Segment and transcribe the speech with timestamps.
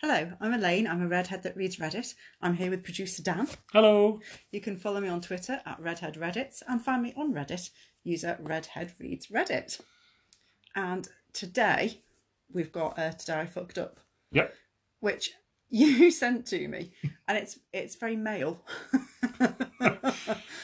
[0.00, 0.86] Hello, I'm Elaine.
[0.86, 2.14] I'm a redhead that reads Reddit.
[2.42, 3.48] I'm here with producer Dan.
[3.72, 4.20] Hello.
[4.50, 7.70] You can follow me on Twitter at Redhead Reddits and find me on Reddit,
[8.02, 9.80] user Redhead Reads Reddit.
[10.76, 12.02] And today
[12.52, 14.00] we've got uh, Today I Fucked Up,
[14.32, 14.52] Yep.
[15.00, 15.32] which
[15.74, 16.92] you sent to me,
[17.26, 18.62] and it's it's very male.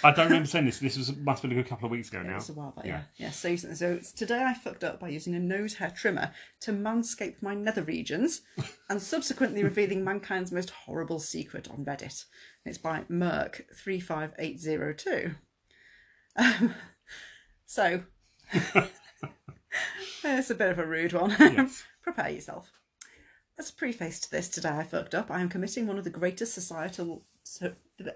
[0.03, 0.79] I don't remember saying this.
[0.79, 2.37] This was must have been a good couple of weeks ago now.
[2.37, 3.03] It's a while back, Yeah.
[3.17, 3.27] yeah.
[3.27, 6.31] Yeah, so, you so it's, today I fucked up by using a nose hair trimmer
[6.61, 8.43] to manscape my nether regions
[8.89, 12.25] and subsequently revealing mankind's most horrible secret on Reddit.
[12.65, 15.35] It's by Merc35802.
[16.37, 16.75] Um,
[17.67, 18.03] so,
[20.25, 21.35] it's a bit of a rude one.
[21.39, 21.83] Yes.
[22.03, 22.71] Prepare yourself.
[23.61, 25.31] As a preface to this, today I fucked up.
[25.31, 27.27] I am committing one of the greatest societal.
[27.43, 27.75] So,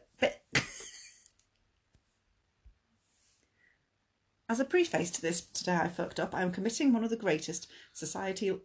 [4.48, 6.34] As a preface to this, today I fucked up.
[6.34, 8.60] I am committing one of the greatest societal.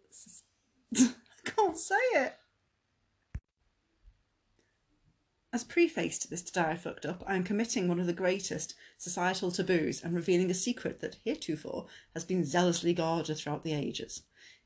[0.96, 1.12] I
[1.44, 2.36] can't say it.
[5.52, 7.22] As preface to this, today I fucked up.
[7.26, 11.88] I am committing one of the greatest societal taboos and revealing a secret that heretofore
[12.14, 14.22] has been zealously guarded throughout the ages.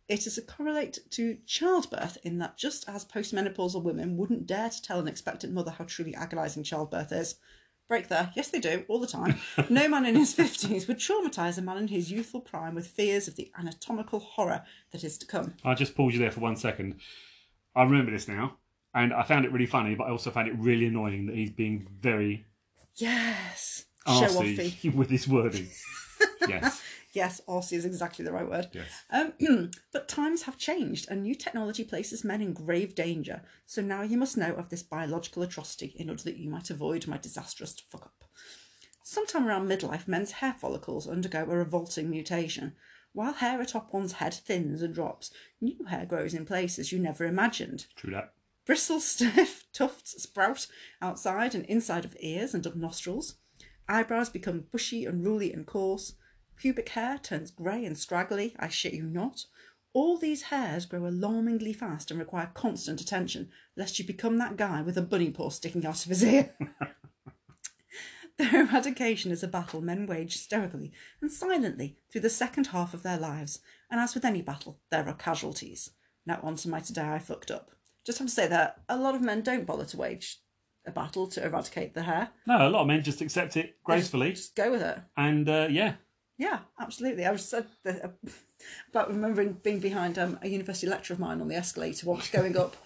[0.09, 4.83] It is a correlate to childbirth in that just as postmenopausal women wouldn't dare to
[4.83, 7.37] tell an expectant mother how truly agonising childbirth is,
[7.89, 9.37] break there, yes they do, all the time,
[9.71, 13.29] no man in his 50s would traumatise a man in his youthful prime with fears
[13.29, 15.55] of the anatomical horror that is to come.
[15.65, 17.01] I just paused you there for one second.
[17.75, 18.59] I remember this now,
[18.95, 21.51] and I found it really funny, but I also found it really annoying that he's
[21.51, 22.45] being very
[22.97, 23.87] Yes!
[24.07, 24.95] Show offy.
[24.95, 25.69] with his wording.
[26.49, 26.83] yes.
[27.15, 28.69] Yes, arsey is exactly the right word.
[28.73, 29.05] Yes.
[29.11, 33.43] Um, but times have changed and new technology places men in grave danger.
[33.67, 37.07] So now you must know of this biological atrocity in order that you might avoid
[37.07, 38.25] my disastrous fuck up.
[39.05, 42.75] Sometime around midlife, men's hair follicles undergo a revolting mutation.
[43.13, 47.25] While hair atop one's head thins and drops, new hair grows in places you never
[47.25, 47.87] imagined.
[47.95, 48.33] True that.
[48.67, 50.67] Bristles, stiff tufts sprout
[51.01, 53.37] outside and inside of ears and up nostrils.
[53.89, 56.15] Eyebrows become bushy, unruly, and coarse.
[56.65, 59.45] Pubic hair turns grey and scraggly, I shit you not.
[59.93, 64.81] All these hairs grow alarmingly fast and require constant attention, lest you become that guy
[64.81, 66.55] with a bunny paw sticking out of his ear.
[68.39, 73.03] Their eradication is a battle men wage hysterically and silently through the second half of
[73.03, 73.61] their lives,
[73.91, 75.91] and as with any battle, there are casualties.
[76.25, 77.73] Now on to my today I fucked up.
[78.07, 80.39] Just have to say that a lot of men don't bother to wage
[80.87, 82.31] a battle to eradicate the hair.
[82.47, 84.99] No, a lot of men just accept it gracefully, Just go with it.
[85.19, 85.97] and uh, yeah,
[86.39, 87.25] Yeah, absolutely.
[87.27, 88.15] I was said that,
[88.91, 92.57] about remembering being behind um, a university lecturer of mine on the escalator once going
[92.57, 92.77] up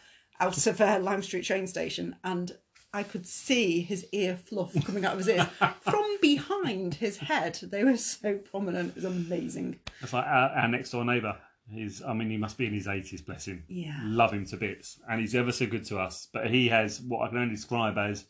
[0.40, 2.52] out of uh, Lime Street train station, and
[2.92, 5.46] I could see his ear fluff coming out of his ears
[5.80, 7.58] from behind his head.
[7.62, 8.90] They were so prominent.
[8.90, 9.80] It was amazing.
[10.00, 11.36] it's like our, our next door neighbour.
[11.70, 13.64] He's, I mean, he must be in his eighties, bless him.
[13.68, 13.98] Yeah.
[14.04, 16.28] love him to bits, and he's ever so good to us.
[16.32, 18.24] But he has what I can only describe as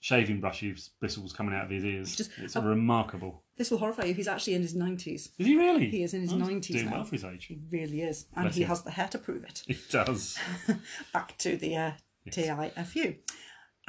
[0.00, 2.14] shaving brushes bristles coming out of his ears.
[2.16, 3.42] Just- it's remarkable.
[3.56, 4.14] This will horrify you.
[4.14, 5.06] He's actually in his 90s.
[5.38, 5.88] Is he really?
[5.88, 6.92] He is in his Oh, 90s Doing now.
[6.92, 7.46] well for his age.
[7.46, 8.26] He really is.
[8.34, 8.68] And Bless he him.
[8.68, 9.62] has the hair to prove it.
[9.66, 10.38] He does.
[11.12, 11.90] back to the uh,
[12.30, 13.16] TIFU.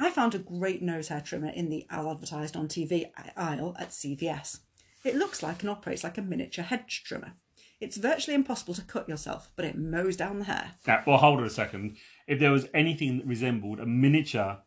[0.00, 4.60] I found a great nose hair trimmer in the advertised on TV aisle at CVS.
[5.04, 7.32] It looks like and operates like a miniature hedge trimmer.
[7.80, 10.72] It's virtually impossible to cut yourself, but it mows down the hair.
[10.86, 11.96] Now, well, hold on a second.
[12.26, 14.58] If there was anything that resembled a miniature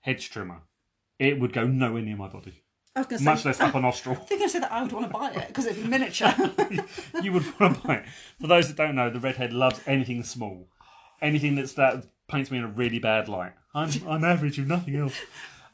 [0.00, 0.62] hedge trimmer,
[1.18, 2.62] it would go nowhere near my body,
[2.94, 4.16] I was to say, much less up a nostril.
[4.20, 6.34] I think I said that I would want to buy it because it'd be miniature.
[7.22, 8.04] you would want to buy it.
[8.40, 10.68] For those that don't know, the redhead loves anything small,
[11.20, 13.52] anything that's that paints me in a really bad light.
[13.74, 15.18] I'm I'm average with nothing else.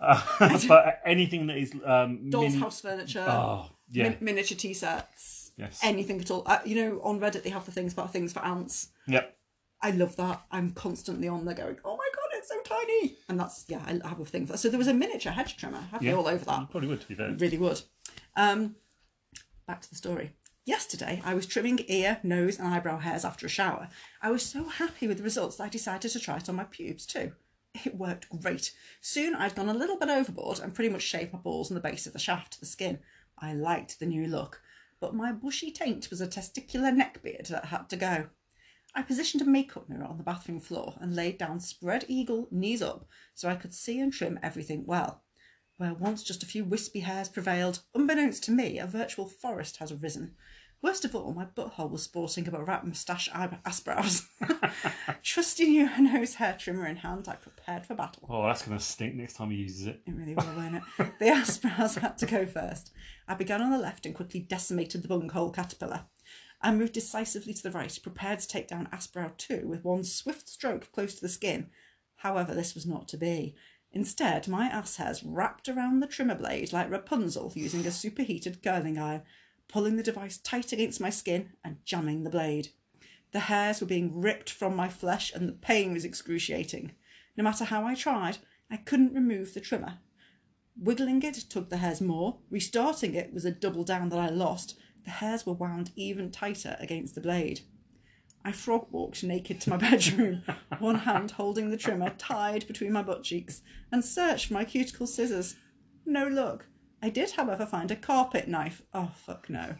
[0.00, 0.22] Uh,
[0.68, 5.50] but anything that is um, Dolls' mini- house furniture, Oh yeah, min- miniature tea sets,
[5.56, 6.44] yes, anything at all.
[6.46, 8.90] Uh, you know, on Reddit they have the things about things for ants.
[9.08, 9.34] yep.
[9.82, 10.42] I love that.
[10.52, 11.97] I'm constantly on there going, oh
[12.50, 13.16] it's so tiny.
[13.28, 14.58] And that's, yeah, I have a thing for that.
[14.58, 15.82] So there was a miniature hedge trimmer.
[15.92, 16.70] I'd be all over that.
[16.70, 17.34] Probably would to be fair.
[17.38, 17.80] Really would.
[18.36, 18.76] Um,
[19.66, 20.32] back to the story.
[20.64, 23.88] Yesterday, I was trimming ear, nose, and eyebrow hairs after a shower.
[24.20, 26.64] I was so happy with the results that I decided to try it on my
[26.64, 27.32] pubes too.
[27.84, 28.74] It worked great.
[29.00, 31.88] Soon I'd gone a little bit overboard and pretty much shaved my balls and the
[31.88, 32.98] base of the shaft to the skin.
[33.38, 34.60] I liked the new look,
[35.00, 38.26] but my bushy taint was a testicular neck beard that had to go.
[38.98, 42.82] I positioned a makeup mirror on the bathroom floor and laid down spread eagle, knees
[42.82, 45.22] up, so I could see and trim everything well.
[45.76, 49.92] Where once just a few wispy hairs prevailed, unbeknownst to me, a virtual forest has
[49.92, 50.34] arisen.
[50.82, 54.26] Worst of all, my butthole was sporting a wrap moustache eyebrows.
[55.22, 58.26] Trusty new nose hair trimmer in hand, I prepared for battle.
[58.28, 60.02] Oh, that's gonna stink next time he uses it.
[60.06, 60.82] It really will, won't it?
[61.20, 62.90] The eyebrows had to go first.
[63.28, 66.06] I began on the left and quickly decimated the bunghole caterpillar.
[66.60, 70.48] I moved decisively to the right, prepared to take down Assbrow 2 with one swift
[70.48, 71.70] stroke close to the skin.
[72.16, 73.54] However, this was not to be.
[73.92, 78.98] Instead, my ass hairs wrapped around the trimmer blade like Rapunzel using a superheated curling
[78.98, 79.22] iron,
[79.68, 82.70] pulling the device tight against my skin and jamming the blade.
[83.32, 86.92] The hairs were being ripped from my flesh and the pain was excruciating.
[87.36, 88.38] No matter how I tried,
[88.70, 89.98] I couldn't remove the trimmer.
[90.76, 92.38] Wiggling it tugged the hairs more.
[92.50, 94.78] Restarting it was a double down that I lost.
[95.04, 97.60] The hairs were wound even tighter against the blade.
[98.44, 100.42] I frog walked naked to my bedroom,
[100.78, 103.62] one hand holding the trimmer tied between my butt cheeks,
[103.92, 105.56] and searched for my cuticle scissors.
[106.06, 106.66] No luck.
[107.02, 108.82] I did, however, find a carpet knife.
[108.92, 109.76] Oh, fuck no.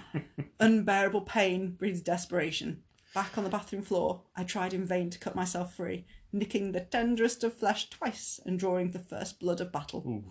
[0.60, 2.82] Unbearable pain breeds desperation.
[3.14, 6.80] Back on the bathroom floor, I tried in vain to cut myself free, nicking the
[6.80, 10.02] tenderest of flesh twice and drawing the first blood of battle.
[10.06, 10.30] Ooh.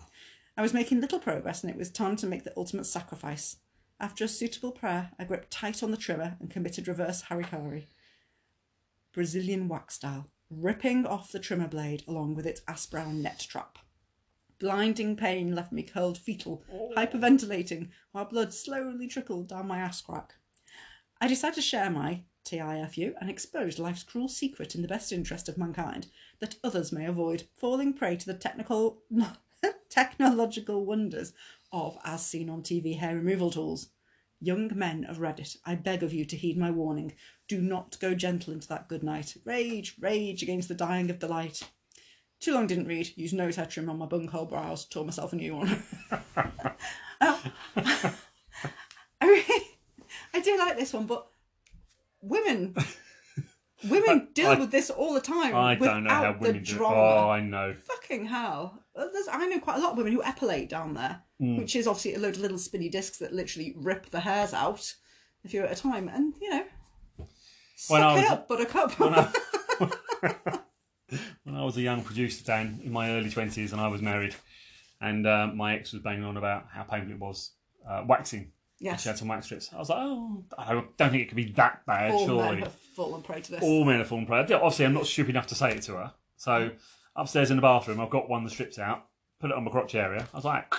[0.58, 3.58] I was making little progress and it was time to make the ultimate sacrifice.
[4.04, 7.86] After a suitable prayer, I gripped tight on the trimmer and committed reverse harikari.
[9.14, 13.80] Brazilian wax style, ripping off the trimmer blade along with its ass-brown net trap.
[14.60, 16.92] Blinding pain left me curled fetal, oh.
[16.98, 20.34] hyperventilating, while blood slowly trickled down my ass crack.
[21.22, 25.48] I decided to share my TIFU and expose life's cruel secret in the best interest
[25.48, 26.08] of mankind,
[26.40, 29.02] that others may avoid falling prey to the technical
[29.90, 31.32] technological wonders
[31.74, 33.90] of as seen on TV hair removal tools.
[34.40, 37.14] Young men of Reddit, I beg of you to heed my warning.
[37.48, 39.36] Do not go gentle into that good night.
[39.46, 41.62] Rage, rage against the dying of the light.
[42.40, 43.10] Too long didn't read.
[43.16, 44.86] Used nose hair trim on my bunghole brows.
[44.86, 45.84] Tore myself a new one.
[47.26, 47.42] Oh.
[49.22, 49.64] I, really,
[50.34, 51.26] I do like this one, but
[52.22, 52.76] women,
[53.90, 55.56] women deal I- with this all the time.
[55.56, 56.66] I don't know how women do it.
[56.66, 56.96] drama.
[56.98, 57.74] Oh, I know.
[57.74, 58.84] Fucking hell.
[58.94, 61.58] There's, I know quite a lot of women who epilate down there, Mm.
[61.58, 64.94] which is obviously a load of little spinny discs that literally rip the hairs out
[65.44, 66.08] a few at a time.
[66.08, 66.64] And, you know,
[67.18, 67.28] When
[67.76, 69.00] suck I it was- up, buttercup.
[69.00, 69.32] When I,
[71.44, 74.36] when I was a young producer, Dan, in my early 20s, and I was married,
[75.02, 77.52] and uh, my ex was banging on about how painful it was
[77.88, 78.52] uh, waxing.
[78.80, 79.02] yes.
[79.04, 79.70] She had some wax strips.
[79.74, 82.42] I was like, oh, I don't think it could be that bad, All surely.
[82.44, 83.62] All men have fallen prey to this.
[83.64, 84.40] All men are fallen prey.
[84.40, 86.14] Obviously, I'm not stupid enough to say it to her.
[86.38, 86.72] So
[87.16, 89.06] upstairs in the bathroom, I've got one of the strips out,
[89.40, 90.28] put it on my crotch area.
[90.34, 90.74] I was like,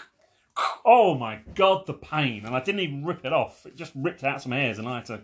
[0.85, 2.45] oh my god, the pain!
[2.45, 3.67] And I didn't even rip it off.
[3.67, 5.23] It just ripped out some hairs, and I had to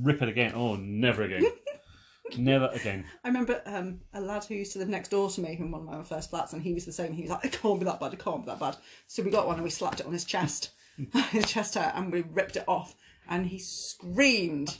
[0.00, 0.52] rip it again.
[0.54, 1.44] Oh, never again.
[2.38, 3.04] never again.
[3.24, 5.82] I remember um, a lad who used to live next door to me in one
[5.82, 7.12] of my first flats, and he was the same.
[7.12, 8.12] He was like, "It can't be that bad.
[8.12, 8.76] It can't be that bad."
[9.06, 10.70] So we got one and we slapped it on his chest,
[11.30, 12.94] his chest hair, and we ripped it off.
[13.28, 14.78] And he screamed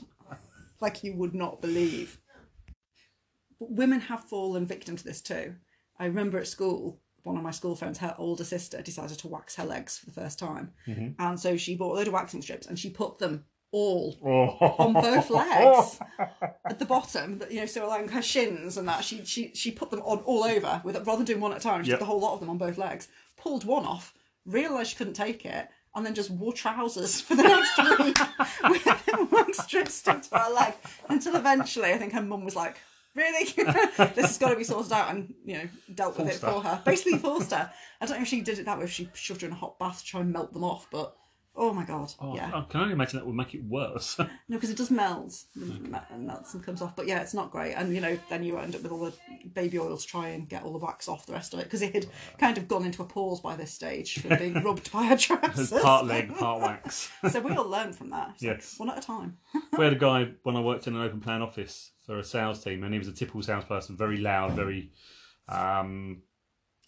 [0.79, 2.19] like you would not believe.
[3.59, 5.55] But women have fallen victim to this too.
[5.99, 9.55] I remember at school, one of my school friends, her older sister, decided to wax
[9.57, 11.09] her legs for the first time, mm-hmm.
[11.19, 14.75] and so she bought a load of waxing strips and she put them all Oh.
[14.79, 15.99] on both legs
[16.65, 19.03] at the bottom, you know, so along her shins and that.
[19.03, 21.61] She she she put them on all over with rather than doing one at a
[21.61, 21.83] time.
[21.83, 21.99] She Yep.
[21.99, 23.09] did the whole lot of them on both legs.
[23.35, 24.13] Pulled one off,
[24.45, 28.17] realised she couldn't take it, and then just wore trousers for the next week
[28.69, 30.73] with wax strips stuck to her leg
[31.09, 32.77] until eventually, I think her mum was like.
[33.17, 36.51] Really, this has got to be sorted out, and you know, dealt with it her.
[36.51, 36.81] for her.
[36.85, 37.71] Basically, forced her.
[37.99, 39.55] I don't know if she did it that way, if she shoved her in a
[39.55, 40.87] hot bath to try and melt them off.
[40.91, 41.17] But
[41.59, 44.17] oh my god, Oh, yeah, I can only imagine that would make it worse.
[44.19, 46.95] no, because it does melt and me- and melts and comes off.
[46.95, 47.73] But yeah, it's not great.
[47.73, 49.13] And you know, then you end up with all the
[49.53, 51.81] baby oil to try and get all the wax off the rest of it because
[51.81, 52.05] it had
[52.37, 55.71] kind of gone into a pause by this stage, from being rubbed by her trousers.
[55.81, 57.09] part leg, part wax.
[57.31, 58.31] So we all learn from that.
[58.35, 58.75] It's like, Yes.
[58.77, 59.37] one at a time.
[59.77, 62.63] we had a guy when I worked in an open plan office for a sales
[62.63, 64.91] team, and he was a typical salesperson, very loud, very.
[65.49, 66.21] Um,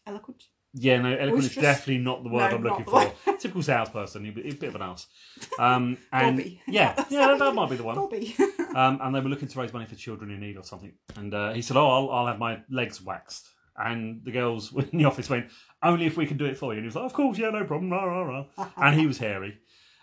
[0.06, 0.44] Eloquent.
[0.74, 1.64] Yeah, no, eloquent is Boisterous?
[1.64, 3.12] definitely not the word No, I'm looking for.
[3.40, 5.08] typical salesperson, he's a bit of an ass.
[5.58, 6.62] Um, and Bobby.
[6.68, 7.96] yeah, yeah, that, that might be the one.
[7.96, 8.36] Bobby.
[8.76, 10.94] Um, and they were looking to raise money for children in need or something.
[11.16, 14.98] And uh, he said, "Oh, I'll, I'll have my legs waxed." And the girls in
[15.00, 15.48] the office went,
[15.82, 17.50] "Only if we can do it for you." And he was like, "Of course, yeah,
[17.50, 18.68] no problem." Rah, rah, rah.
[18.78, 19.58] and he was hairy.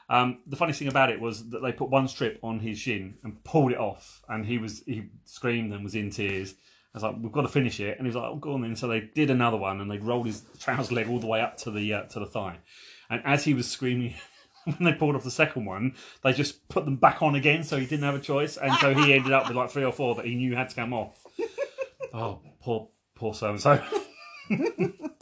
[0.09, 3.17] Um, the funniest thing about it was that they put one strip on his shin
[3.25, 6.55] and pulled it off, and he was he screamed and was in tears.
[6.97, 8.63] I was like, "We've got to finish it," and he was like, "Oh, go on
[8.63, 11.43] then." So they did another one, and they rolled his trouser leg all the way
[11.43, 12.59] up to the uh, to the thigh.
[13.11, 14.15] And as he was screaming,
[14.65, 17.77] when they pulled off the second one, they just put them back on again, so
[17.77, 20.15] he didn't have a choice, and so he ended up with like three or four
[20.15, 21.23] that he knew had to come off.
[22.15, 25.13] Oh, poor poor so and so.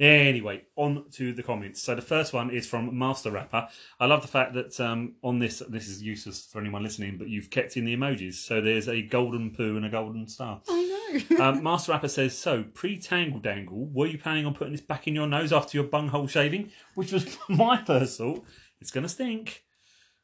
[0.00, 1.82] Anyway, on to the comments.
[1.82, 3.68] So the first one is from Master Rapper.
[3.98, 7.28] I love the fact that um, on this, this is useless for anyone listening, but
[7.28, 8.34] you've kept in the emojis.
[8.34, 10.60] So there's a golden poo and a golden star.
[10.68, 10.94] I know.
[11.38, 15.14] Um, Master Rapper says, so pre-tangle dangle, were you planning on putting this back in
[15.14, 16.70] your nose after your bunghole shaving?
[16.96, 18.44] Which was my first thought.
[18.80, 19.64] It's going to stink.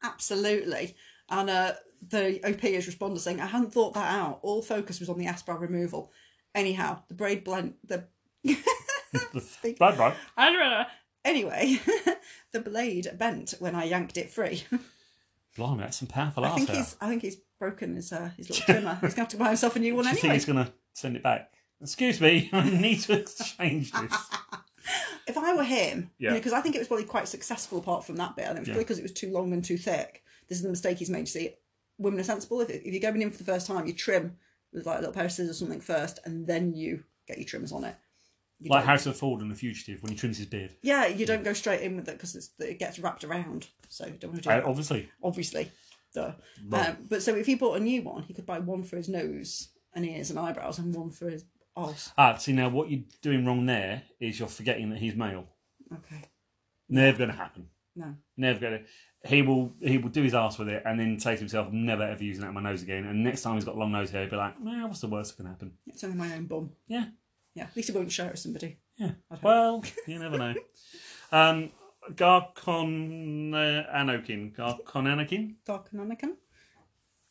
[0.03, 0.95] Absolutely.
[1.29, 1.73] And uh,
[2.07, 4.39] the OP is responded saying, I hadn't thought that out.
[4.41, 6.11] All focus was on the assbrow removal.
[6.53, 8.05] Anyhow, the braid blend, the
[9.77, 10.87] Blood right.
[11.23, 11.79] Anyway,
[12.51, 14.63] the blade bent when I yanked it free.
[15.55, 18.65] Blimey, that's some powerful I think he's I think he's broken his uh, his little
[18.73, 18.97] trimmer.
[19.01, 20.35] He's gonna have to buy himself a new one Do you think anyway.
[20.35, 21.51] he's going to send it back?
[21.81, 24.13] Excuse me, I need to exchange this.
[25.27, 26.33] If I were him, Yeah.
[26.33, 28.45] because I think it was probably quite successful apart from that bit.
[28.45, 28.73] I think it was Yeah.
[28.75, 30.23] probably because it was too long and too thick.
[30.47, 31.21] This is the mistake he's made.
[31.21, 31.49] You see,
[31.97, 32.61] women are sensible.
[32.61, 34.37] If, if you're going in for the first time, you trim
[34.71, 37.45] with like a little pair of scissors or something first, and then you get your
[37.47, 37.95] trimmers on it.
[38.59, 40.75] You Like Harrison Ford in The Fugitive when he trims his beard.
[40.81, 43.67] yeah, you don't go straight in with it because it gets wrapped around.
[43.89, 44.65] So you don't want to do Uh, that.
[44.65, 45.09] obviously.
[45.21, 45.71] obviously.
[46.13, 46.33] Duh.
[46.67, 46.89] Right.
[46.89, 49.09] Um, but so if he bought a new one, he could buy one for his
[49.09, 51.43] nose and ears and eyebrows, and one for his
[51.75, 52.11] arse.
[52.17, 55.45] Ah, see, now what you're doing wrong there is you're forgetting that he's male.
[55.93, 56.23] Okay.
[56.87, 57.67] Never going to happen.
[57.95, 58.15] No.
[58.37, 59.29] Never going to.
[59.29, 61.85] He will he will do his ass with it and then say to himself, I'm
[61.85, 63.05] never ever using that on my nose again.
[63.05, 65.31] And next time he's got long nose hair, he'll be like, nah, what's the worst
[65.35, 65.71] that can happen?
[65.87, 66.71] It's only my own bum.
[66.87, 67.05] Yeah.
[67.55, 67.63] Yeah.
[67.63, 68.77] At least he won't share it with somebody.
[68.97, 69.11] Yeah.
[69.41, 70.53] Well, you never know.
[71.31, 71.71] Um,
[72.15, 74.55] Garcon uh, Anakin.
[74.55, 75.55] Garcon Anakin?
[75.65, 76.35] Dark Anakin.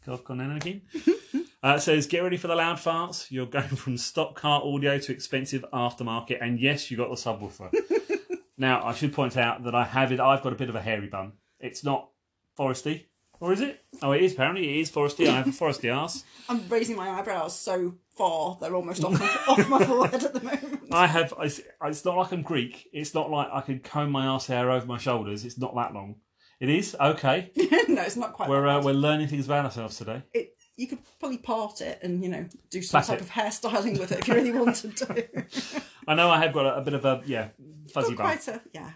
[0.04, 0.80] Garcon Anakin.
[1.64, 3.30] Uh, says, get ready for the loud farts.
[3.30, 6.36] You're going from stock car audio to expensive aftermarket.
[6.42, 7.74] And yes, you got the subwoofer.
[8.58, 10.20] now, I should point out that I have it.
[10.20, 11.32] I've got a bit of a hairy bum.
[11.58, 12.10] It's not
[12.58, 13.06] foresty.
[13.40, 13.84] Or is it?
[14.02, 14.78] Oh, it is apparently.
[14.78, 15.28] It is foresty.
[15.28, 16.24] I have a foresty ass.
[16.48, 20.40] I'm raising my eyebrows so far they're almost off my, off my forehead at the
[20.40, 20.82] moment.
[20.92, 21.34] I have.
[21.40, 22.88] It's, it's not like I'm Greek.
[22.92, 25.44] It's not like I can comb my ass hair over my shoulders.
[25.44, 26.16] It's not that long.
[26.60, 27.50] It is okay.
[27.88, 28.48] no, it's not quite.
[28.48, 28.84] We're that uh, bad.
[28.84, 30.22] we're learning things about ourselves today.
[30.32, 33.22] it, you could probably part it and you know do some type it.
[33.22, 35.82] of hairstyling with it if you really wanted to.
[36.08, 37.48] I know I have got a, a bit of a yeah
[37.92, 38.90] fuzzy bum, quite a yeah.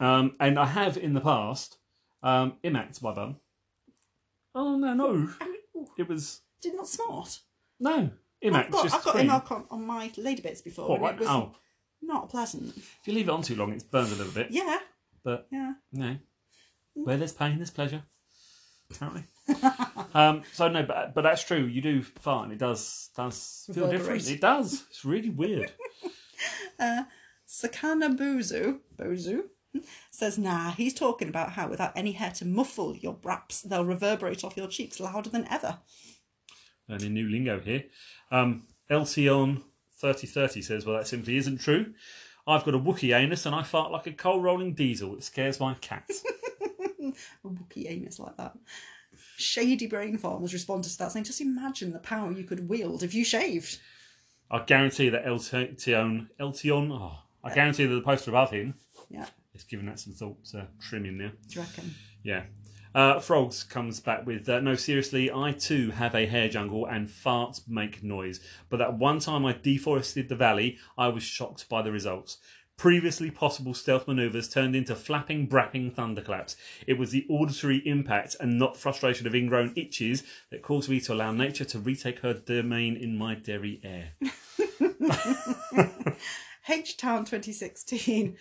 [0.00, 1.78] um, and I have in the past
[2.22, 3.36] um, imacked my bum.
[4.54, 5.28] Oh no no!
[5.40, 7.40] I mean, ooh, It was did not smart.
[7.80, 8.10] no
[8.44, 9.24] I've got, just I've got cream.
[9.26, 10.92] Enoch on, on my lady bits before.
[10.94, 11.14] And right?
[11.14, 11.54] it was Oh,
[12.00, 12.76] not pleasant.
[12.76, 14.48] if you leave it on too long, it burns a little bit.
[14.50, 14.78] Yeah,
[15.24, 15.72] But yeah.
[15.92, 16.16] no,
[16.94, 18.02] where there's pain, there's pleasure.
[18.90, 19.24] Apparently.
[20.14, 21.64] um, so no, but but that's true.
[21.66, 24.28] You do fart, and it does does feel different.
[24.30, 24.84] It does.
[24.88, 25.72] It's really weird.
[26.80, 29.44] Sakana Buzu, Bozu
[30.10, 34.44] says, nah, he's talking about how without any hair to muffle your braps, they'll reverberate
[34.44, 35.78] off your cheeks louder than ever.
[36.88, 37.84] Learning new lingo here.
[38.30, 39.62] Um, Eltion
[39.98, 41.92] thirty thirty says, "Well, that simply isn't true.
[42.46, 45.14] I've got a Wookiee anus and I fart like a coal rolling diesel.
[45.14, 46.08] It scares my cat."
[47.44, 48.56] A Wookiee anus like that.
[49.36, 53.14] Shady Brain Farmers responded to that saying, just imagine the power you could wield if
[53.14, 53.78] you shaved.
[54.50, 58.74] I guarantee that Eltion, Eltion, oh, I guarantee that the poster above him
[59.08, 59.26] Yeah,
[59.58, 61.30] is giving that some thought uh, trimming now.
[61.48, 61.94] do you reckon?
[62.22, 62.44] Yeah.
[62.94, 67.06] Uh, Frogs comes back with uh, no, seriously, I too have a hair jungle and
[67.06, 68.40] farts make noise.
[68.70, 72.38] But that one time I deforested the valley, I was shocked by the results.
[72.78, 76.56] Previously possible stealth maneuvers turned into flapping, brapping thunderclaps.
[76.86, 81.12] It was the auditory impact and not frustration of ingrown itches that caused me to
[81.12, 84.12] allow nature to retake her domain in my dairy air.
[86.68, 88.36] H Town 2016.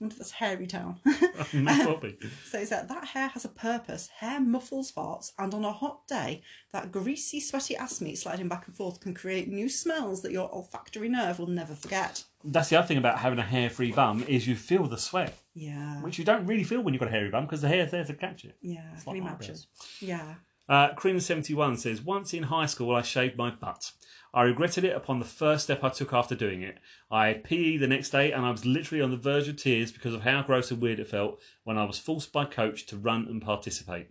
[0.00, 0.98] Wonder if that's Hairy Town.
[1.52, 2.16] Well be.
[2.44, 4.08] says that that hair has a purpose.
[4.18, 6.42] Hair muffles farts, and on a hot day,
[6.72, 10.48] that greasy, sweaty ass meat sliding back and forth can create new smells that your
[10.54, 12.24] olfactory nerve will never forget.
[12.44, 16.00] That's the other thing about having a hair-free bum is you feel the sweat, Yeah.
[16.02, 18.04] which you don't really feel when you've got a hairy bum because the hair's there
[18.04, 18.56] to catch it.
[18.62, 19.56] Yeah, It's can like you my imagine?
[20.00, 20.34] Yeah.
[20.68, 23.92] Uh, Cream71 says, Once in high school, I shaved my butt.
[24.32, 26.78] I regretted it upon the first step I took after doing it.
[27.10, 29.90] I had PE the next day and I was literally on the verge of tears
[29.90, 32.96] because of how gross and weird it felt when I was forced by coach to
[32.96, 34.10] run and participate.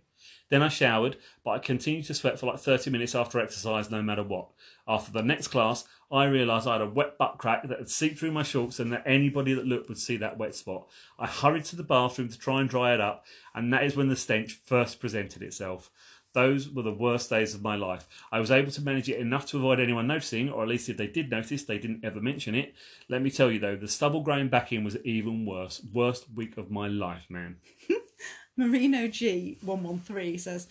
[0.50, 4.02] Then I showered, but I continued to sweat for like 30 minutes after exercise no
[4.02, 4.48] matter what.
[4.86, 8.18] After the next class, I realised I had a wet butt crack that had seeped
[8.18, 10.88] through my shorts and that anybody that looked would see that wet spot.
[11.18, 13.24] I hurried to the bathroom to try and dry it up,
[13.54, 15.90] and that is when the stench first presented itself.
[16.32, 18.06] Those were the worst days of my life.
[18.30, 20.96] I was able to manage it enough to avoid anyone noticing, or at least if
[20.96, 22.74] they did notice, they didn't ever mention it.
[23.08, 25.82] Let me tell you though, the stubble growing back in was even worse.
[25.92, 27.56] Worst week of my life, man.
[28.56, 30.68] Marino G113 says,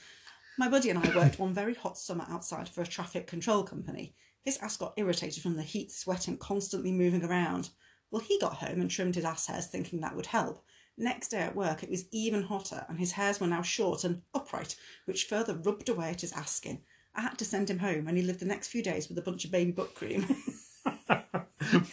[0.58, 4.16] My buddy and I worked one very hot summer outside for a traffic control company.
[4.46, 7.70] His ass got irritated from the heat, sweat, and constantly moving around.
[8.12, 10.64] Well, he got home and trimmed his ass hairs thinking that would help.
[11.02, 14.22] Next day at work, it was even hotter, and his hairs were now short and
[14.34, 14.76] upright,
[15.06, 16.82] which further rubbed away at his ass skin.
[17.16, 19.22] I had to send him home, and he lived the next few days with a
[19.22, 20.24] bunch of baby butt cream.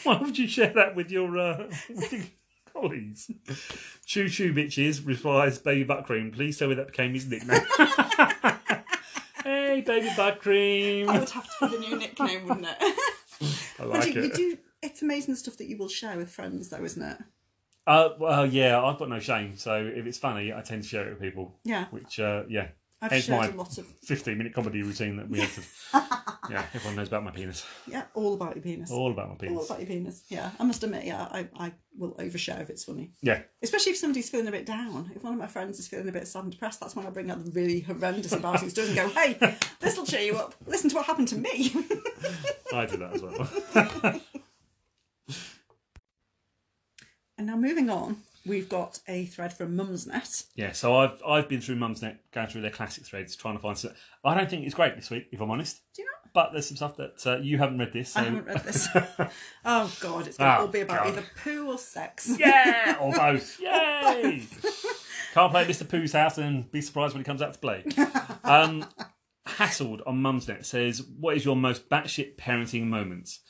[0.02, 2.22] Why would you share that with your uh, with your
[2.72, 3.30] Collies.
[4.04, 6.30] Choo choo bitches replies baby butt cream.
[6.30, 7.60] Please tell me that became his nickname.
[9.44, 11.06] hey, baby butt cream.
[11.06, 12.98] That would have to be the new nickname, wouldn't it?
[13.78, 14.34] I like you, you it.
[14.34, 14.58] do.
[14.82, 17.18] It's amazing the stuff that you will share with friends, though, isn't it?
[17.86, 19.56] Uh, well, yeah, I've got no shame.
[19.56, 21.58] So if it's funny, I tend to share it with people.
[21.64, 21.86] Yeah.
[21.90, 22.68] Which, uh, yeah,
[23.00, 25.60] I've Hence shared my- a lot of 15 minute comedy routine that we had to.
[26.50, 27.64] yeah, everyone knows about my penis.
[27.86, 28.90] yeah, all about your penis.
[28.90, 29.56] All about my penis.
[29.58, 30.24] All about your penis.
[30.28, 33.12] Yeah, I must admit, yeah, I, I will overshare if it's funny.
[33.22, 33.42] Yeah.
[33.62, 35.12] Especially if somebody's feeling a bit down.
[35.14, 37.10] If one of my friends is feeling a bit sad and depressed, that's when I
[37.10, 40.54] bring out the really horrendous, embarrassing stories and go, hey, this will cheer you up.
[40.66, 41.72] Listen to what happened to me.
[42.74, 44.20] I do that as well.
[47.48, 50.46] and now moving on, we've got a thread from Mumsnet.
[50.54, 53.76] yeah, so I've I've been through Mumsnet, going through their classic threads, trying to find
[53.78, 53.92] some.
[54.24, 55.80] I don't think it's great this week, if I'm honest.
[55.94, 56.12] Do you know?
[56.34, 58.12] But there's some stuff that uh, you haven't read this.
[58.12, 58.20] So...
[58.20, 58.88] I haven't read this.
[59.64, 61.12] Oh, God, it's going to Oh, all be about God.
[61.14, 62.36] either poo or sex.
[62.38, 63.58] Yeah, or both.
[63.60, 64.42] Yay!
[65.34, 65.88] Can't play Mr.
[65.88, 67.84] Pooh's house and be surprised when he comes out to play.
[68.44, 68.84] Um,
[69.46, 73.40] Hassled on Mumsnet says, "What is your most batshit parenting moments?"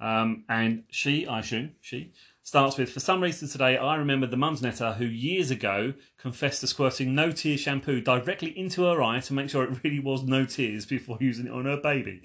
[0.00, 2.12] Um, and she, I assume, she
[2.44, 6.60] starts with, "For some reason today, I remembered the mum's Mumsnetter who years ago confessed
[6.60, 10.22] to squirting no tear shampoo directly into her eye to make sure it really was
[10.22, 12.22] no tears before using it on her baby."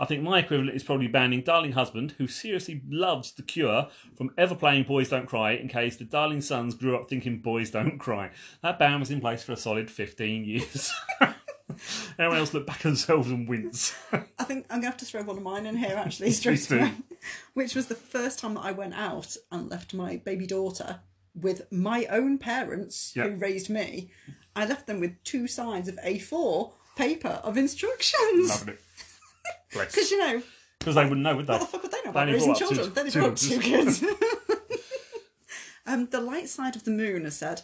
[0.00, 4.30] I think my equivalent is probably banning Darling Husband, who seriously loves The Cure, from
[4.38, 7.98] ever playing Boys Don't Cry in case the Darling Sons grew up thinking Boys Don't
[7.98, 8.30] Cry.
[8.62, 10.92] That ban was in place for a solid 15 years.
[12.18, 13.94] Everyone else look back at themselves and wince.
[14.12, 16.70] I think I'm going to have to throw one of mine in here actually straight
[16.70, 16.92] away,
[17.54, 21.00] which was the first time that I went out and left my baby daughter
[21.34, 24.10] with my own parents who raised me.
[24.56, 28.80] I left them with two sides of A4 paper of instructions Loving it.
[29.72, 30.42] because you know
[30.80, 31.52] Because they wouldn't know, would they?
[31.52, 32.92] what the fuck would they know about raising two- children?
[32.92, 34.02] They only two two kids.
[35.86, 37.62] um, the light side of the moon has said.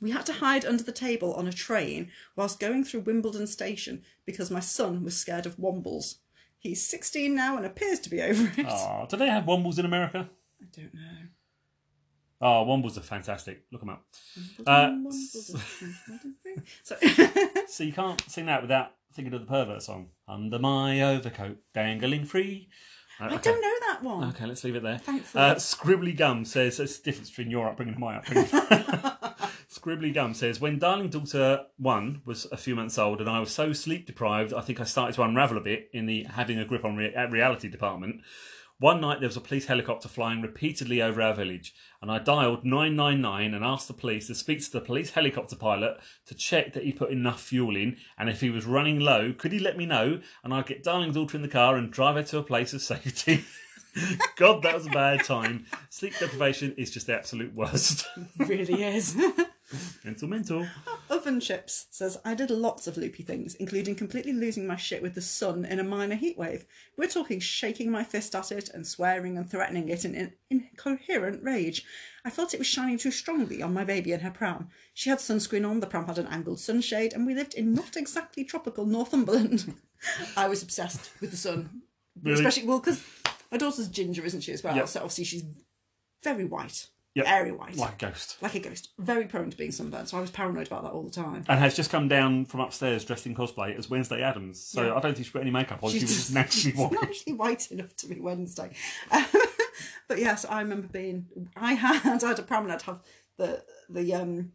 [0.00, 4.02] We had to hide under the table on a train whilst going through Wimbledon station
[4.24, 6.16] because my son was scared of wombles.
[6.58, 8.66] He's 16 now and appears to be over it.
[8.68, 10.28] Oh, do they have Wombles in America?
[10.60, 11.00] I don't know.
[12.42, 13.64] Oh, Wombles are fantastic.
[13.72, 14.04] Look them up.
[14.66, 14.92] Uh,
[16.82, 16.96] so,
[17.66, 20.08] So you can't sing that without thinking of the pervert song.
[20.28, 22.68] Under my overcoat, dangling free.
[23.20, 23.50] Uh, I okay.
[23.50, 24.28] don't know that one.
[24.30, 24.98] Okay, let's leave it there.
[24.98, 25.44] Thankfully.
[25.44, 28.48] Uh, Scribbly Gum says it's the difference between your upbringing and my upbringing.
[29.70, 33.52] Scribbly Gum says when Darling Daughter One was a few months old and I was
[33.52, 36.64] so sleep deprived, I think I started to unravel a bit in the having a
[36.64, 38.22] grip on re- reality department.
[38.80, 42.64] One night there was a police helicopter flying repeatedly over our village, and I dialed
[42.64, 46.84] 999 and asked the police to speak to the police helicopter pilot to check that
[46.84, 49.84] he put enough fuel in, and if he was running low, could he let me
[49.84, 52.72] know, and I'd get Darling's daughter in the car and drive her to a place
[52.72, 53.44] of safety.
[54.36, 55.66] God, that was a bad time.
[55.90, 58.06] Sleep deprivation is just the absolute worst.
[58.38, 59.14] really is.
[60.04, 60.66] mental, mental.
[61.08, 65.14] Oven Chips says, I did lots of loopy things, including completely losing my shit with
[65.14, 66.64] the sun in a minor heatwave.
[66.96, 71.42] We're talking shaking my fist at it and swearing and threatening it in, in incoherent
[71.42, 71.84] rage.
[72.24, 74.68] I felt it was shining too strongly on my baby in her pram.
[74.94, 77.96] She had sunscreen on, the pram had an angled sunshade, and we lived in not
[77.96, 79.74] exactly tropical Northumberland.
[80.36, 81.82] I was obsessed with the sun.
[82.22, 82.34] Really?
[82.34, 83.02] Especially, well, because
[83.50, 84.76] my daughter's ginger, isn't she, as well?
[84.76, 84.88] Yep.
[84.88, 85.44] So obviously she's
[86.22, 86.88] very white.
[87.16, 87.26] Yep.
[87.26, 88.36] Airy white Like a ghost.
[88.40, 90.08] like a ghost, very prone to being sunburned.
[90.08, 91.44] So I was paranoid about that all the time.
[91.48, 94.62] And has just come down from upstairs dressed in cosplay as Wednesday Addams.
[94.62, 94.94] So Yeah.
[94.94, 95.90] I don't think she put any makeup on.
[95.90, 96.92] She was She's just naturally She's white.
[96.92, 98.70] naturally white enough to be Wednesday.
[99.10, 99.26] Um,
[100.08, 101.26] but yes, I remember being.
[101.56, 103.00] I had I had a pram and I'd have
[103.36, 104.52] the the um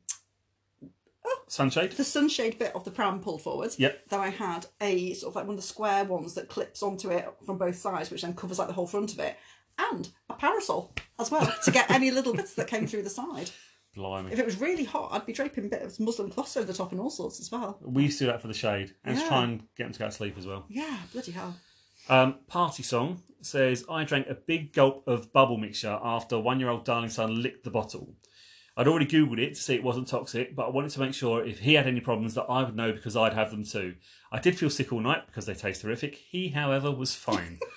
[1.47, 1.91] Sunshade?
[1.93, 3.71] the sunshade bit of the pram pulled forward.
[3.77, 4.09] Yep.
[4.09, 7.09] Then I had a sort of like one of the square ones that clips onto
[7.09, 9.35] it from both sides, which then covers like the whole front of it,
[9.77, 13.49] and a parasol as well to get any little bits that came through the side.
[13.95, 14.31] Blimey.
[14.33, 16.73] If it was really hot, I'd be draping a bit of muslin cloth over the
[16.73, 17.79] top and all sorts as well.
[17.81, 19.27] We used to do that for the shade and to Yeah.
[19.29, 20.65] try and get them to go to sleep as well.
[20.67, 21.55] Yeah, bloody hell.
[22.09, 26.69] Um, Party Song says, I drank a big gulp of bubble mixture after one year
[26.69, 28.15] old darling son licked the bottle.
[28.77, 31.43] I'd already Googled it to see it wasn't toxic, but I wanted to make sure
[31.45, 33.95] if he had any problems that I would know because I'd have them too.
[34.33, 36.15] I did feel sick all night because they taste horrific.
[36.15, 37.59] He, however, was fine.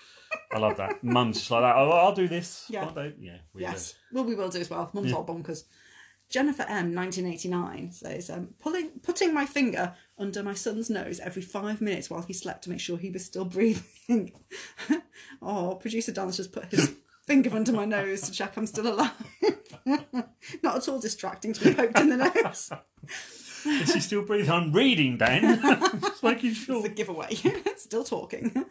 [0.50, 1.02] I love that.
[1.04, 1.76] Mum's just like that.
[1.76, 2.64] Oh, I'll do this.
[2.68, 2.90] Yeah.
[3.20, 3.38] Yeah.
[3.52, 3.94] We Yes.
[4.12, 4.90] Well, we will do as well.
[4.92, 5.64] Mum's all bonkers.
[6.30, 11.80] Jennifer M, 1989, says, um, pulling, putting my finger under my son's nose every five
[11.80, 14.32] minutes while he slept to make sure he was still breathing.
[15.42, 16.94] oh, producer Dan's just put his
[17.26, 19.12] finger under my nose to check I'm still alive.
[20.62, 22.72] Not at all distracting to be poked in the nose.
[23.83, 24.50] Is she still breathing?
[24.50, 25.61] I'm reading, Dan.
[26.00, 26.76] Just making sure.
[26.78, 27.35] It's a giveaway.
[27.76, 28.64] Still talking.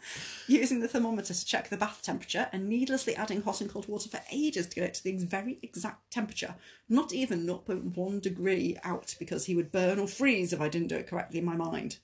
[0.47, 4.09] Using the thermometer to check the bath temperature and needlessly adding hot and cold water
[4.09, 6.55] for ages to get it to the very exact temperature.
[6.89, 10.95] Not even 0.1 degree out because he would burn or freeze if I didn't do
[10.95, 11.97] it correctly in my mind.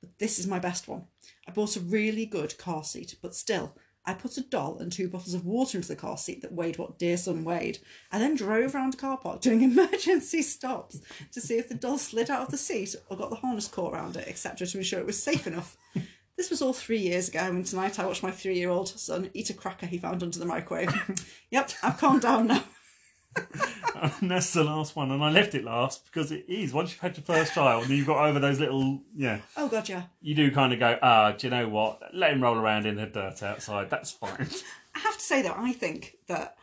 [0.00, 1.04] But this is my best one.
[1.46, 5.08] I bought a really good car seat, but still, I put a doll and two
[5.08, 7.78] bottles of water into the car seat that weighed what dear son weighed.
[8.12, 11.00] I then drove around the car park doing emergency stops
[11.32, 13.92] to see if the doll slid out of the seat or got the harness caught
[13.92, 15.76] around it, etc., to ensure it was safe enough.
[16.36, 19.30] This was all three years ago, and tonight I watched my three year old son
[19.32, 20.92] eat a cracker he found under the microwave.
[21.50, 22.64] yep, I've calmed down now.
[24.20, 25.10] and that's the last one.
[25.10, 26.72] And I left it last because it is.
[26.72, 29.88] Once you've had your first child and you've got over those little, yeah, Oh, God,
[29.88, 30.04] yeah.
[30.20, 32.02] you do kind of go, ah, do you know what?
[32.14, 33.90] Let him roll around in the dirt outside.
[33.90, 34.48] That's fine.
[34.94, 36.56] I have to say though, I think that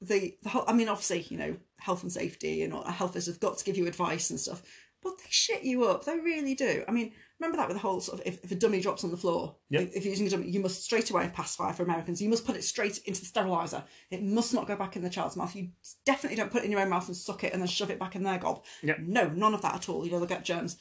[0.00, 3.28] the the whole, I mean, obviously, you know, health and safety and all, health has
[3.38, 4.62] got to give you advice and stuff,
[5.04, 6.04] but they shit you up.
[6.04, 6.82] They really do.
[6.88, 9.10] I mean, remember that with the whole sort of if, if a dummy drops on
[9.12, 9.82] the floor, Yep.
[9.82, 12.20] if, if you're using a dummy, you must straight away pacify for Americans.
[12.20, 13.84] You must put it straight into the sterilizer.
[14.10, 15.54] It must not go back in the child's mouth.
[15.54, 15.68] You
[16.04, 17.98] definitely don't put it in your own mouth and suck it and then shove it
[18.00, 18.64] back in their gob.
[18.82, 18.98] Yep.
[19.00, 20.04] No, none of that at all.
[20.04, 20.76] You know, they'll get germs.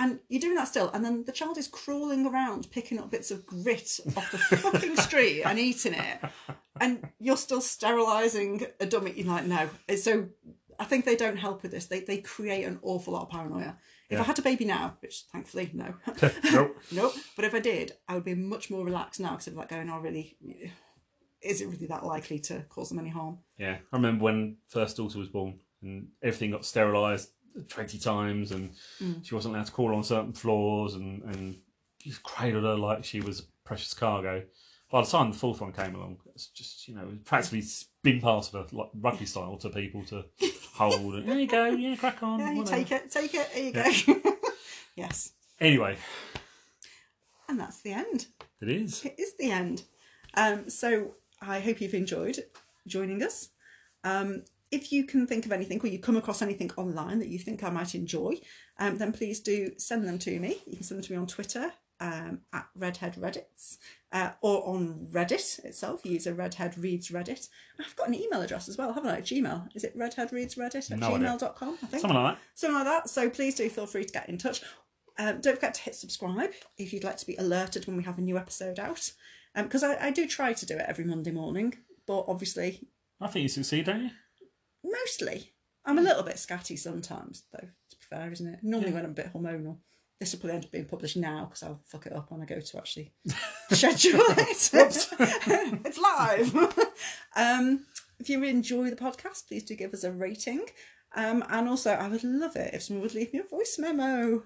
[0.00, 3.32] And you're doing that still, and then the child is crawling around picking up bits
[3.32, 6.20] of grit off the fucking street and eating it,
[6.80, 9.12] and you're still sterilising a dummy.
[9.16, 9.68] You're like, no.
[9.96, 10.28] So
[10.78, 11.86] I think they don't help with this.
[11.86, 13.76] They they create an awful lot of paranoia.
[14.10, 15.94] If I had a baby now, which thankfully no,
[16.52, 16.76] nope.
[16.92, 17.14] nope.
[17.36, 19.90] But if I did, I would be much more relaxed now because of like going,
[19.90, 20.36] oh really,
[21.42, 23.38] is it really that likely to cause them any harm?
[23.58, 27.30] Yeah, I remember when first daughter was born and everything got sterilised
[27.68, 28.70] twenty times, and
[29.02, 29.24] mm.
[29.24, 31.58] she wasn't allowed to crawl on certain floors, and and
[31.98, 34.44] just cradled her like she was precious cargo.
[34.90, 37.62] By the time the fourth one came along, it's just you know practically
[38.02, 40.24] been passed her like rugby style to people to
[40.74, 41.14] hold.
[41.14, 42.40] And, there you go, yeah, crack on.
[42.40, 43.74] Yeah, you whatever." take it, take it.
[43.74, 44.32] There you go.
[44.96, 45.96] yes, Anyway,
[47.48, 48.26] and that's the end.
[48.60, 49.04] it is.
[49.04, 49.82] it is the end.
[50.34, 52.38] Um, so I hope you've enjoyed
[52.86, 53.48] joining us.
[54.04, 57.38] Um, if you can think of anything or you come across anything online that you
[57.38, 58.34] think I might enjoy,
[58.78, 60.58] um, then please do send them to me.
[60.66, 63.78] You can send them to me on Twitter um, at Redhead Reddits
[64.12, 66.04] uh, or on Reddit itself.
[66.04, 67.48] Use a Redhead Reads Reddit.
[67.80, 69.20] I've got an email address as well, haven't I?
[69.20, 69.68] Gmail.
[69.74, 71.78] Is it redheadreadsreddit at No gmail.com?
[71.82, 72.42] I think Something like that.
[72.54, 73.08] something like that.
[73.10, 74.62] So please do feel free to get in touch.
[75.18, 78.18] Um, don't forget to hit subscribe if you'd like to be alerted when we have
[78.18, 79.10] a new episode out.
[79.54, 81.74] Because I, I do try to do it every Monday morning,
[82.06, 82.86] but obviously,
[83.20, 84.10] I think you succeed, don't you?
[84.84, 85.52] mostly.
[85.84, 88.60] I'm a little bit scatty sometimes, though, to be fair, isn't it?
[88.62, 89.78] Normally when I'm a bit hormonal.
[90.20, 92.44] This will probably end up being published now because I'll fuck it up when I
[92.44, 93.12] go to actually
[93.70, 94.70] schedule it.
[95.84, 96.54] it's live.
[97.36, 97.84] um,
[98.18, 100.66] if you enjoy the podcast, please do give us a rating.
[101.14, 104.42] Um, and also, I would love it if someone would leave me a voice memo.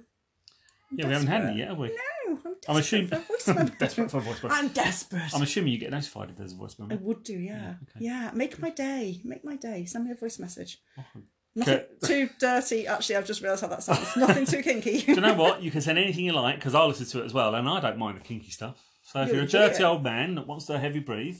[0.95, 1.89] Yeah, we haven't had any yet, have we?
[1.89, 3.09] No, I'm desperate I'm assuming.
[3.09, 3.71] for a voice memo.
[3.79, 4.55] Desperate for a voice memo.
[4.55, 5.35] I'm desperate.
[5.35, 6.95] I'm assuming you get notified if there's a voice memo.
[6.95, 7.77] I would do, yeah.
[7.83, 8.05] okay.
[8.05, 9.23] Yeah, make my day.
[9.25, 9.87] Make my day.
[9.87, 10.83] Send me a voice message.
[10.99, 11.25] Okay.
[11.55, 12.87] Nothing too dirty.
[12.87, 14.09] Actually, I've just realised how that sounds.
[14.17, 15.03] Nothing too kinky.
[15.03, 15.63] Do you know what?
[15.63, 17.81] You can send anything you like because I'll listen to it as well, and I
[17.81, 18.83] don't mind the kinky stuff.
[19.03, 21.39] So if you're a dirty old man that wants to heavy breathe,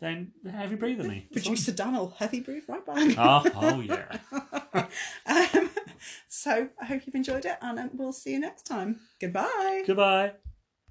[0.00, 1.26] then heavy breathe at me.
[1.30, 3.14] It's Producer Dan will heavy breathe right back.
[3.18, 4.18] Oh, oh yeah.
[5.26, 5.70] Um,
[6.28, 9.00] so I hope you've enjoyed it, and um, we'll see you next time.
[9.20, 9.84] Goodbye.
[9.86, 10.32] Goodbye.